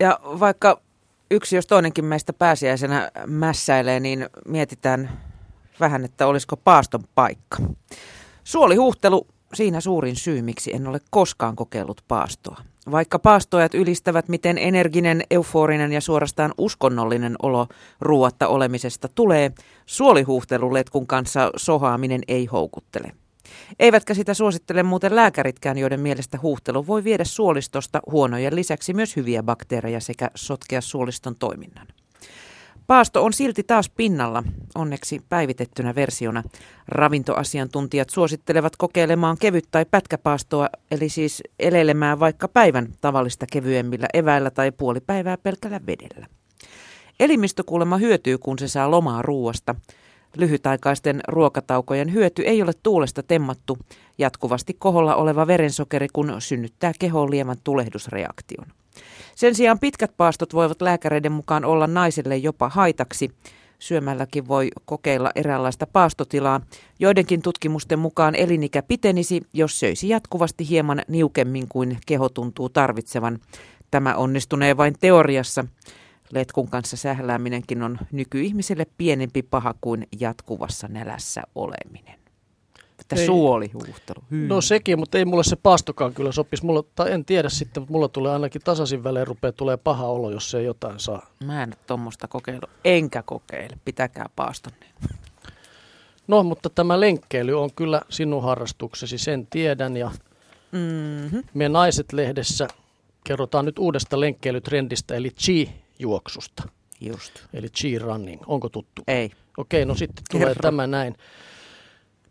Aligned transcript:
Ja 0.00 0.20
vaikka 0.22 0.80
yksi 1.30 1.56
jos 1.56 1.66
toinenkin 1.66 2.04
meistä 2.04 2.32
pääsiäisenä 2.32 3.10
mässäilee, 3.26 4.00
niin 4.00 4.28
mietitään 4.46 5.20
vähän, 5.80 6.04
että 6.04 6.26
olisiko 6.26 6.56
paaston 6.56 7.04
paikka. 7.14 7.58
Suolihuhtelu, 8.44 9.26
siinä 9.54 9.80
suurin 9.80 10.16
syy, 10.16 10.42
miksi 10.42 10.74
en 10.74 10.86
ole 10.86 11.00
koskaan 11.10 11.56
kokeillut 11.56 12.04
paastoa. 12.08 12.60
Vaikka 12.90 13.18
paastojat 13.18 13.74
ylistävät, 13.74 14.28
miten 14.28 14.58
energinen, 14.58 15.22
euforinen 15.30 15.92
ja 15.92 16.00
suorastaan 16.00 16.54
uskonnollinen 16.58 17.36
olo 17.42 17.66
ruuatta 18.00 18.48
olemisesta 18.48 19.08
tulee, 19.14 19.52
suolihuhteluletkun 19.86 21.06
kanssa 21.06 21.50
sohaaminen 21.56 22.20
ei 22.28 22.46
houkuttele. 22.46 23.12
Eivätkä 23.78 24.14
sitä 24.14 24.34
suosittele 24.34 24.82
muuten 24.82 25.16
lääkäritkään, 25.16 25.78
joiden 25.78 26.00
mielestä 26.00 26.38
huuhtelu 26.42 26.86
voi 26.86 27.04
viedä 27.04 27.24
suolistosta 27.24 28.00
huonojen 28.10 28.56
lisäksi 28.56 28.94
myös 28.94 29.16
hyviä 29.16 29.42
bakteereja 29.42 30.00
sekä 30.00 30.30
sotkea 30.34 30.80
suoliston 30.80 31.36
toiminnan. 31.36 31.86
Paasto 32.86 33.24
on 33.24 33.32
silti 33.32 33.62
taas 33.62 33.90
pinnalla, 33.90 34.42
onneksi 34.74 35.20
päivitettynä 35.28 35.94
versiona. 35.94 36.42
Ravintoasiantuntijat 36.88 38.10
suosittelevat 38.10 38.76
kokeilemaan 38.76 39.36
kevyt- 39.38 39.68
tai 39.70 39.84
pätkäpaastoa, 39.90 40.68
eli 40.90 41.08
siis 41.08 41.42
elelemään 41.58 42.20
vaikka 42.20 42.48
päivän 42.48 42.88
tavallista 43.00 43.46
kevyemmillä 43.52 44.06
eväillä 44.14 44.50
tai 44.50 44.72
puoli 44.72 45.00
päivää 45.00 45.36
pelkällä 45.36 45.80
vedellä. 45.86 46.26
Elimistö 47.20 47.64
kuulemma 47.66 47.96
hyötyy, 47.96 48.38
kun 48.38 48.58
se 48.58 48.68
saa 48.68 48.90
lomaa 48.90 49.22
ruuasta. 49.22 49.74
Lyhytaikaisten 50.36 51.20
ruokataukojen 51.28 52.12
hyöty 52.12 52.42
ei 52.42 52.62
ole 52.62 52.72
tuulesta 52.82 53.22
temmattu. 53.22 53.78
Jatkuvasti 54.18 54.74
koholla 54.78 55.14
oleva 55.14 55.46
verensokeri, 55.46 56.08
kun 56.12 56.34
synnyttää 56.38 56.92
kehoon 56.98 57.30
lievän 57.30 57.56
tulehdusreaktion. 57.64 58.66
Sen 59.34 59.54
sijaan 59.54 59.78
pitkät 59.78 60.16
paastot 60.16 60.54
voivat 60.54 60.82
lääkäreiden 60.82 61.32
mukaan 61.32 61.64
olla 61.64 61.86
naiselle 61.86 62.36
jopa 62.36 62.68
haitaksi. 62.68 63.30
Syömälläkin 63.78 64.48
voi 64.48 64.70
kokeilla 64.84 65.30
eräänlaista 65.34 65.86
paastotilaa. 65.86 66.60
Joidenkin 66.98 67.42
tutkimusten 67.42 67.98
mukaan 67.98 68.34
elinikä 68.34 68.82
pitenisi, 68.82 69.42
jos 69.52 69.80
söisi 69.80 70.08
jatkuvasti 70.08 70.68
hieman 70.68 71.02
niukemmin 71.08 71.68
kuin 71.68 71.98
keho 72.06 72.28
tuntuu 72.28 72.68
tarvitsevan. 72.68 73.38
Tämä 73.90 74.14
onnistunee 74.14 74.76
vain 74.76 74.94
teoriassa. 75.00 75.64
Letkun 76.32 76.68
kanssa 76.70 76.96
sählääminenkin 76.96 77.82
on 77.82 77.98
nykyihmiselle 78.12 78.86
pienempi 78.98 79.42
paha 79.42 79.74
kuin 79.80 80.08
jatkuvassa 80.20 80.88
nälässä 80.88 81.42
oleminen. 81.54 82.18
Että 83.00 83.16
Ei. 83.16 83.26
suolihuuhtelu. 83.26 84.24
Hyi. 84.30 84.48
No 84.48 84.60
sekin, 84.60 84.98
mutta 84.98 85.18
ei 85.18 85.24
mulle 85.24 85.44
se 85.44 85.56
paastokaan 85.56 86.14
kyllä 86.14 86.32
sopisi. 86.32 86.64
Mulla, 86.66 86.84
tai 86.94 87.12
en 87.12 87.24
tiedä 87.24 87.48
sitten, 87.48 87.80
mutta 87.80 87.92
mulla 87.92 88.08
tulee 88.08 88.32
ainakin 88.32 88.62
tasaisin 88.64 89.04
välein 89.04 89.26
rupeaa 89.26 89.52
tulee 89.52 89.76
paha 89.76 90.06
olo, 90.06 90.30
jos 90.30 90.50
se 90.50 90.62
jotain 90.62 91.00
saa. 91.00 91.26
Mä 91.44 91.62
en 91.62 91.68
ole 91.68 91.76
tuommoista 91.86 92.28
kokeillut. 92.28 92.70
Enkä 92.84 93.22
kokeile. 93.22 93.78
Pitäkää 93.84 94.26
paastonne. 94.36 94.86
No, 96.26 96.42
mutta 96.42 96.70
tämä 96.70 97.00
lenkkeily 97.00 97.62
on 97.62 97.70
kyllä 97.76 98.02
sinun 98.08 98.42
harrastuksesi, 98.42 99.18
sen 99.18 99.46
tiedän. 99.46 99.96
Ja 99.96 100.10
Mm-hmm. 100.72 101.42
me 101.54 101.68
Naiset-lehdessä 101.68 102.68
kerrotaan 103.24 103.64
nyt 103.64 103.78
uudesta 103.78 104.20
lenkkeilytrendistä, 104.20 105.14
eli 105.14 105.32
chi-juoksusta. 105.98 106.68
Just. 107.00 107.32
Eli 107.52 107.68
chi-running. 107.68 108.42
Onko 108.46 108.68
tuttu? 108.68 109.02
Ei. 109.08 109.30
Okei, 109.56 109.84
no 109.84 109.94
sitten 109.94 110.24
tulee 110.30 110.46
Kerro. 110.48 110.62
tämä 110.62 110.86
näin. 110.86 111.16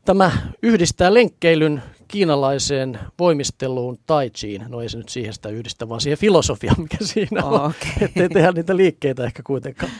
Tämä 0.06 0.32
yhdistää 0.64 1.14
lenkkeilyn 1.14 1.84
kiinalaiseen 2.08 3.00
voimisteluun 3.20 4.00
tai 4.06 4.30
chiin. 4.30 4.66
No 4.68 4.82
ei 4.82 4.90
se 4.90 4.98
nyt 4.98 5.09
siihen 5.09 5.34
sitä 5.34 5.50
yhdistä, 5.50 5.90
vaan 5.90 6.02
siihen 6.02 6.18
filosofiaan, 6.18 6.82
mikä 6.82 6.98
siinä 7.02 7.46
on. 7.46 7.66
Okei. 7.66 7.92
Ettei 8.02 8.30
tehdä 8.30 8.52
niitä 8.52 8.76
liikkeitä 8.76 9.24
ehkä 9.24 9.44
kuitenkaan 9.44 9.92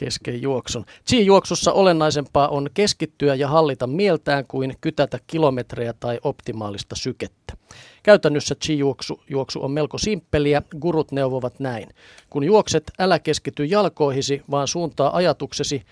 kesken 0.00 0.42
juoksun. 0.42 0.84
Chi-juoksussa 1.08 1.72
olennaisempaa 1.72 2.48
on 2.48 2.68
keskittyä 2.74 3.34
ja 3.34 3.48
hallita 3.48 3.86
mieltään 3.86 4.44
kuin 4.46 4.76
kytätä 4.80 5.18
kilometrejä 5.26 5.92
tai 5.92 6.20
optimaalista 6.22 6.96
sykettä. 6.96 7.54
Käytännössä 8.02 8.54
chi-juoksu 8.64 9.22
juoksu 9.30 9.64
on 9.64 9.70
melko 9.70 9.98
simppeliä. 9.98 10.62
Gurut 10.80 11.12
neuvovat 11.12 11.60
näin. 11.60 11.88
Kun 12.30 12.44
juokset, 12.44 12.90
älä 12.98 13.18
keskity 13.18 13.64
jalkoihisi, 13.64 14.42
vaan 14.50 14.68
suuntaa 14.68 15.16
ajatuksesi 15.16 15.82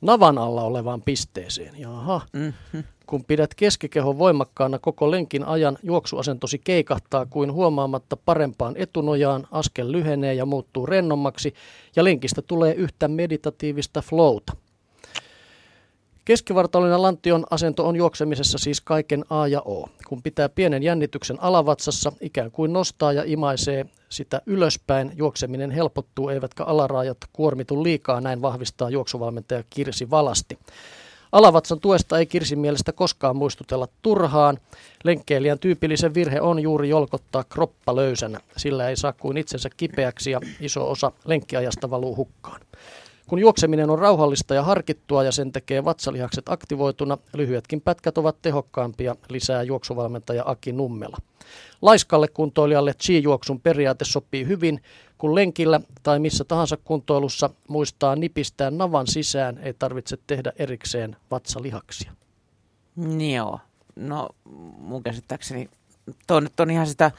navan 0.00 0.38
alla 0.38 0.62
olevaan 0.62 1.02
pisteeseen. 1.02 1.78
Jaha. 1.78 2.20
Mm-hmm. 2.32 2.84
Kun 3.06 3.24
pidät 3.24 3.54
keskikehon 3.54 4.18
voimakkaana 4.18 4.78
koko 4.78 5.10
lenkin 5.10 5.44
ajan, 5.44 5.78
juoksuasentosi 5.82 6.58
keikahtaa 6.58 7.26
kuin 7.26 7.52
huomaamatta 7.52 8.16
parempaan 8.16 8.74
etunojaan, 8.76 9.46
askel 9.50 9.92
lyhenee 9.92 10.34
ja 10.34 10.46
muuttuu 10.46 10.86
rennommaksi 10.86 11.54
ja 11.96 12.04
lenkistä 12.04 12.42
tulee 12.42 12.74
yhtä 12.74 13.08
meditatiivista 13.08 14.02
flowta. 14.02 14.52
Keskivartaloinen 16.24 17.02
lantion 17.02 17.46
asento 17.50 17.88
on 17.88 17.96
juoksemisessa 17.96 18.58
siis 18.58 18.80
kaiken 18.80 19.24
A 19.30 19.46
ja 19.46 19.60
O. 19.60 19.88
Kun 20.08 20.22
pitää 20.22 20.48
pienen 20.48 20.82
jännityksen 20.82 21.42
alavatsassa, 21.42 22.12
ikään 22.20 22.50
kuin 22.50 22.72
nostaa 22.72 23.12
ja 23.12 23.22
imaisee 23.26 23.86
sitä 24.08 24.42
ylöspäin, 24.46 25.12
juokseminen 25.16 25.70
helpottuu 25.70 26.28
eivätkä 26.28 26.64
alaraajat 26.64 27.18
kuormitu 27.32 27.82
liikaa, 27.82 28.20
näin 28.20 28.42
vahvistaa 28.42 28.90
juoksuvalmentaja 28.90 29.64
Kirsi 29.70 30.10
Valasti. 30.10 30.58
Alavatsan 31.32 31.80
tuesta 31.80 32.18
ei 32.18 32.26
Kirsin 32.26 32.58
mielestä 32.58 32.92
koskaan 32.92 33.36
muistutella 33.36 33.88
turhaan. 34.02 34.58
Lenkkeilijän 35.04 35.58
tyypillisen 35.58 36.14
virhe 36.14 36.40
on 36.40 36.60
juuri 36.60 36.88
jolkottaa 36.88 37.44
kroppa 37.44 37.96
löysänä. 37.96 38.40
Sillä 38.56 38.88
ei 38.88 38.96
saa 38.96 39.12
kuin 39.12 39.36
itsensä 39.36 39.70
kipeäksi 39.76 40.30
ja 40.30 40.40
iso 40.60 40.90
osa 40.90 41.12
lenkkiajasta 41.24 41.90
valuu 41.90 42.16
hukkaan. 42.16 42.60
Kun 43.30 43.38
juokseminen 43.38 43.90
on 43.90 43.98
rauhallista 43.98 44.54
ja 44.54 44.62
harkittua 44.62 45.24
ja 45.24 45.32
sen 45.32 45.52
tekee 45.52 45.84
vatsalihakset 45.84 46.48
aktivoituna, 46.48 47.18
lyhyetkin 47.34 47.80
pätkät 47.80 48.18
ovat 48.18 48.42
tehokkaampia, 48.42 49.16
lisää 49.28 49.62
juoksuvalmentaja 49.62 50.42
Aki 50.46 50.72
Nummela. 50.72 51.16
Laiskalle 51.82 52.28
kuntoilijalle 52.28 52.94
chi-juoksun 53.02 53.60
periaate 53.60 54.04
sopii 54.04 54.46
hyvin, 54.46 54.82
kun 55.18 55.34
lenkillä 55.34 55.80
tai 56.02 56.18
missä 56.18 56.44
tahansa 56.44 56.76
kuntoilussa 56.76 57.50
muistaa 57.68 58.16
nipistää 58.16 58.70
navan 58.70 59.06
sisään, 59.06 59.58
ei 59.58 59.74
tarvitse 59.74 60.18
tehdä 60.26 60.52
erikseen 60.56 61.16
vatsalihaksia. 61.30 62.12
Joo. 63.32 63.60
No 63.96 64.28
mun 64.78 65.02
käsittääkseni 65.02 65.68
toi 66.26 66.40
nyt 66.40 66.60
on 66.60 66.70
ihan 66.70 66.86
sitä 66.86 67.10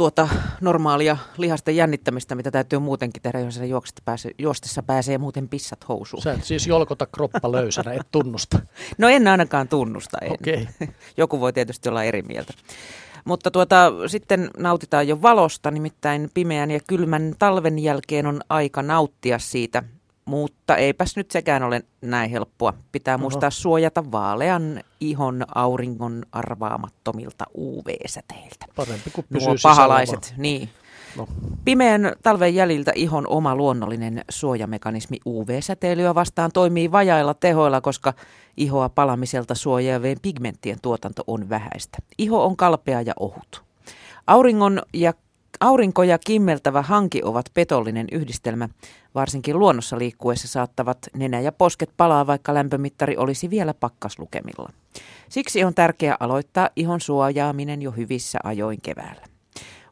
tuota 0.00 0.28
normaalia 0.60 1.16
lihasten 1.36 1.76
jännittämistä, 1.76 2.34
mitä 2.34 2.50
täytyy 2.50 2.78
muutenkin 2.78 3.22
tehdä, 3.22 3.40
jos 3.40 3.60
pääsee, 4.04 4.32
juostessa 4.38 4.82
pääsee 4.82 5.18
muuten 5.18 5.48
pissat 5.48 5.88
housuun. 5.88 6.22
Sä 6.22 6.32
et 6.32 6.44
siis 6.44 6.66
jolkota 6.66 7.06
kroppa 7.06 7.52
löysänä, 7.52 7.92
et 7.92 8.06
tunnusta. 8.10 8.58
No 8.98 9.08
en 9.08 9.28
ainakaan 9.28 9.68
tunnusta. 9.68 10.18
En. 10.22 10.32
Okei. 10.32 10.68
Joku 11.16 11.40
voi 11.40 11.52
tietysti 11.52 11.88
olla 11.88 12.04
eri 12.04 12.22
mieltä. 12.22 12.52
Mutta 13.24 13.50
tuota, 13.50 13.92
sitten 14.06 14.50
nautitaan 14.58 15.08
jo 15.08 15.22
valosta, 15.22 15.70
nimittäin 15.70 16.30
pimeän 16.34 16.70
ja 16.70 16.80
kylmän 16.88 17.34
talven 17.38 17.78
jälkeen 17.78 18.26
on 18.26 18.40
aika 18.48 18.82
nauttia 18.82 19.38
siitä. 19.38 19.82
Mutta 20.30 20.76
eipäs 20.76 21.16
nyt 21.16 21.30
sekään 21.30 21.62
ole 21.62 21.82
näin 22.00 22.30
helppoa. 22.30 22.74
Pitää 22.92 23.14
Oho. 23.14 23.22
muistaa 23.22 23.50
suojata 23.50 24.12
vaalean 24.12 24.80
ihon 25.00 25.44
auringon 25.54 26.22
arvaamattomilta 26.32 27.44
UV-säteiltä. 27.58 28.66
Parempi 28.76 29.10
kuin 29.10 29.26
pysyy 29.32 29.48
Nuo 29.48 29.56
sisällä 29.56 29.74
pahalaiset, 29.74 30.34
niin. 30.36 30.68
No. 31.16 31.28
Pimeän 31.64 32.12
talven 32.22 32.54
jäljiltä 32.54 32.92
ihon 32.94 33.26
oma 33.26 33.56
luonnollinen 33.56 34.24
suojamekanismi 34.28 35.16
UV-säteilyä 35.26 36.14
vastaan 36.14 36.50
toimii 36.54 36.92
vajailla 36.92 37.34
tehoilla, 37.34 37.80
koska 37.80 38.14
ihoa 38.56 38.88
palamiselta 38.88 39.54
suojaavien 39.54 40.18
pigmenttien 40.22 40.78
tuotanto 40.82 41.24
on 41.26 41.48
vähäistä. 41.48 41.98
Iho 42.18 42.44
on 42.44 42.56
kalpea 42.56 43.02
ja 43.02 43.12
ohut. 43.20 43.62
Auringon 44.26 44.82
ja 44.94 45.14
Aurinko 45.60 46.02
ja 46.02 46.18
kimmeltävä 46.18 46.82
hanki 46.82 47.20
ovat 47.24 47.46
petollinen 47.54 48.06
yhdistelmä. 48.12 48.68
Varsinkin 49.14 49.58
luonnossa 49.58 49.98
liikkuessa 49.98 50.48
saattavat 50.48 50.98
nenä 51.16 51.40
ja 51.40 51.52
posket 51.52 51.90
palaa, 51.96 52.26
vaikka 52.26 52.54
lämpömittari 52.54 53.16
olisi 53.16 53.50
vielä 53.50 53.74
pakkaslukemilla. 53.74 54.72
Siksi 55.28 55.64
on 55.64 55.74
tärkeää 55.74 56.16
aloittaa 56.20 56.70
ihon 56.76 57.00
suojaaminen 57.00 57.82
jo 57.82 57.90
hyvissä 57.90 58.38
ajoin 58.44 58.78
keväällä. 58.82 59.22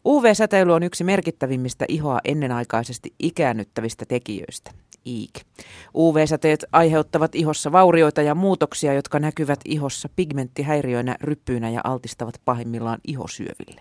UV-säteily 0.05 0.73
on 0.73 0.83
yksi 0.83 1.05
merkittävimmistä 1.05 1.85
ihoa 1.89 2.19
ennenaikaisesti 2.25 3.15
ikäännyttävistä 3.19 4.05
tekijöistä. 4.09 4.71
Iik. 5.07 5.33
UV-säteet 5.95 6.65
aiheuttavat 6.73 7.35
ihossa 7.35 7.73
vaurioita 7.73 8.23
ja 8.23 8.35
muutoksia, 8.35 8.93
jotka 8.93 9.19
näkyvät 9.19 9.61
ihossa 9.65 10.09
pigmenttihäiriöinä, 10.17 11.17
ryppyinä 11.21 11.71
ja 11.71 11.81
altistavat 11.85 12.41
pahimmillaan 12.45 12.99
ihosyöville. 13.07 13.81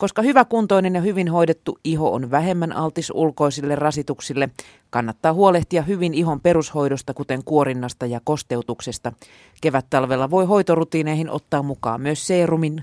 Koska 0.00 0.22
hyväkuntoinen 0.22 0.94
ja 0.94 1.00
hyvin 1.00 1.28
hoidettu 1.28 1.78
iho 1.84 2.12
on 2.12 2.30
vähemmän 2.30 2.72
altis 2.72 3.12
ulkoisille 3.14 3.74
rasituksille, 3.74 4.48
kannattaa 4.90 5.32
huolehtia 5.32 5.82
hyvin 5.82 6.14
ihon 6.14 6.40
perushoidosta, 6.40 7.14
kuten 7.14 7.44
kuorinnasta 7.44 8.06
ja 8.06 8.20
kosteutuksesta. 8.24 9.12
Kevät-talvella 9.60 10.30
voi 10.30 10.44
hoitorutiineihin 10.44 11.30
ottaa 11.30 11.62
mukaan 11.62 12.00
myös 12.00 12.26
seerumin, 12.26 12.82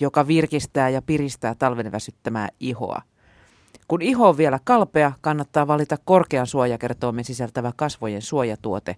joka 0.00 0.26
virkistää 0.26 0.88
ja 0.88 1.02
piristää 1.02 1.54
talven 1.54 1.92
väsyttämää 1.92 2.48
ihoa. 2.60 3.02
Kun 3.88 4.02
iho 4.02 4.28
on 4.28 4.36
vielä 4.36 4.58
kalpea, 4.64 5.12
kannattaa 5.20 5.66
valita 5.66 5.96
korkean 6.04 6.46
suojakertoimen 6.46 7.24
sisältävä 7.24 7.72
kasvojen 7.76 8.22
suojatuote. 8.22 8.96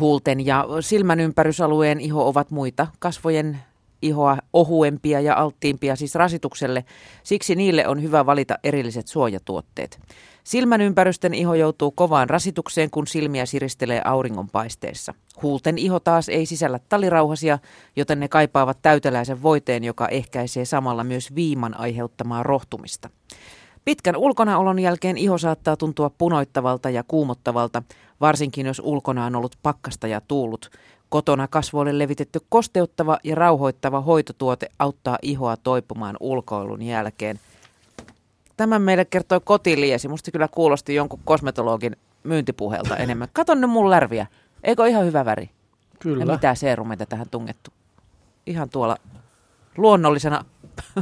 Huulten 0.00 0.46
ja 0.46 0.66
silmän 0.80 1.20
ympärysalueen 1.20 2.00
iho 2.00 2.28
ovat 2.28 2.50
muita 2.50 2.86
kasvojen 2.98 3.58
ihoa 4.02 4.38
ohuempia 4.52 5.20
ja 5.20 5.36
alttiimpia 5.36 5.96
siis 5.96 6.14
rasitukselle, 6.14 6.84
siksi 7.22 7.54
niille 7.54 7.86
on 7.86 8.02
hyvä 8.02 8.26
valita 8.26 8.58
erilliset 8.64 9.08
suojatuotteet. 9.08 10.00
Silmän 10.44 10.80
ympärysten 10.80 11.34
iho 11.34 11.54
joutuu 11.54 11.90
kovaan 11.90 12.30
rasitukseen, 12.30 12.90
kun 12.90 13.06
silmiä 13.06 13.46
siristelee 13.46 14.02
auringonpaisteessa. 14.04 15.14
Huulten 15.42 15.78
iho 15.78 16.00
taas 16.00 16.28
ei 16.28 16.46
sisällä 16.46 16.80
talirauhasia, 16.88 17.58
joten 17.96 18.20
ne 18.20 18.28
kaipaavat 18.28 18.78
täyteläisen 18.82 19.42
voiteen, 19.42 19.84
joka 19.84 20.08
ehkäisee 20.08 20.64
samalla 20.64 21.04
myös 21.04 21.34
viiman 21.34 21.80
aiheuttamaa 21.80 22.42
rohtumista. 22.42 23.10
Pitkän 23.84 24.16
ulkonaolon 24.16 24.78
jälkeen 24.78 25.18
iho 25.18 25.38
saattaa 25.38 25.76
tuntua 25.76 26.10
punoittavalta 26.10 26.90
ja 26.90 27.04
kuumottavalta, 27.08 27.82
varsinkin 28.20 28.66
jos 28.66 28.82
ulkona 28.84 29.26
on 29.26 29.36
ollut 29.36 29.58
pakkasta 29.62 30.06
ja 30.06 30.20
tuulut. 30.20 30.70
Kotona 31.08 31.48
kasvoille 31.48 31.98
levitetty 31.98 32.40
kosteuttava 32.48 33.18
ja 33.24 33.34
rauhoittava 33.34 34.00
hoitotuote 34.00 34.68
auttaa 34.78 35.18
ihoa 35.22 35.56
toipumaan 35.56 36.16
ulkoilun 36.20 36.82
jälkeen. 36.82 37.40
Tämän 38.56 38.82
meille 38.82 39.04
kertoi 39.04 39.40
kotiliesi. 39.44 40.08
Musta 40.08 40.30
kyllä 40.30 40.48
kuulosti 40.48 40.94
jonkun 40.94 41.20
kosmetologin 41.24 41.96
myyntipuhelta 42.24 42.96
enemmän. 43.04 43.28
Kato 43.32 43.54
nyt 43.54 43.70
mun 43.70 43.90
lärviä. 43.90 44.26
Eikö 44.64 44.86
ihan 44.86 45.04
hyvä 45.04 45.24
väri? 45.24 45.50
Kyllä. 45.98 46.24
Ja 46.24 46.32
mitä 46.32 46.54
seerumeita 46.54 47.06
tähän 47.06 47.26
tungettu? 47.30 47.70
Ihan 48.46 48.70
tuolla 48.70 48.96
luonnollisena 49.76 50.44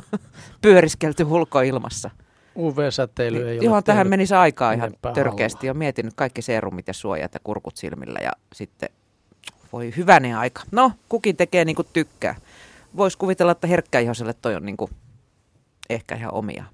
pyöriskelty 0.63 1.25
ulkoilmassa. 1.25 2.11
UV-säteily 2.57 3.49
ei 3.49 3.59
ole 3.59 3.65
Johon 3.65 3.85
tähän 3.85 4.05
tehnyt 4.05 4.11
menisi 4.11 4.35
aikaa 4.35 4.73
ihan 4.73 4.93
törkeästi. 5.15 5.69
Olen 5.69 5.79
miettinyt 5.79 6.15
kaikki 6.17 6.43
seerumit 6.43 6.89
ja 6.89 6.95
suojat 6.95 7.35
ja 7.35 7.41
kurkut 7.45 7.77
silmillä 7.77 8.19
ja 8.23 8.33
sitten 8.55 8.89
voi 9.77 9.93
hyvänen 9.97 10.37
aika. 10.37 10.63
No, 10.71 10.93
kukin 11.09 11.37
tekee 11.37 11.65
niin 11.65 11.77
kuin 11.77 11.89
tykkää. 11.93 12.35
Voisi 12.97 13.19
kuvitella, 13.19 13.53
että 13.53 13.67
herkkäihoselle 13.67 14.33
toi 14.33 14.55
on 14.55 14.67
niin 14.67 14.77
kuin 14.77 14.91
ehkä 15.91 16.15
ihan 16.15 16.35
omia. 16.35 16.65